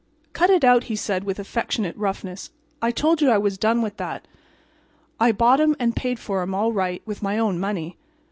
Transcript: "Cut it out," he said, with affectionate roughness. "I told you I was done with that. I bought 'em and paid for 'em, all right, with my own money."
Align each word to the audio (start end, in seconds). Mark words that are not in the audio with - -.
"Cut 0.33 0.49
it 0.49 0.63
out," 0.63 0.85
he 0.85 0.95
said, 0.95 1.25
with 1.25 1.37
affectionate 1.37 1.95
roughness. 1.95 2.49
"I 2.81 2.89
told 2.89 3.21
you 3.21 3.29
I 3.29 3.37
was 3.37 3.59
done 3.59 3.83
with 3.83 3.97
that. 3.97 4.27
I 5.19 5.31
bought 5.31 5.59
'em 5.61 5.75
and 5.79 5.95
paid 5.95 6.17
for 6.17 6.41
'em, 6.41 6.55
all 6.55 6.73
right, 6.73 7.03
with 7.05 7.21
my 7.21 7.37
own 7.37 7.59
money." 7.59 7.97